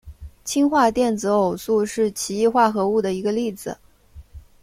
[0.43, 3.77] 氢化电子偶素是奇异化合物的一个例子。